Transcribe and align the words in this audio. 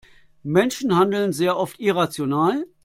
Menschen 0.41 0.95
handeln 0.97 1.31
sehr 1.31 1.57
oft 1.57 1.79
irrational. 1.79 2.65